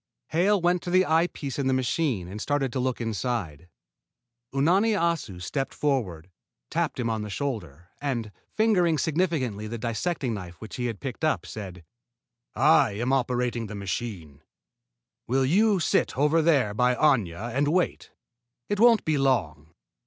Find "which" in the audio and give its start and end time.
10.59-10.77